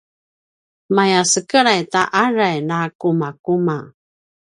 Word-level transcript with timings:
maya 0.95 1.21
sekelay 1.31 1.81
ta 1.93 2.01
aray 2.23 2.57
na 2.69 2.79
kumakuma 2.99 3.77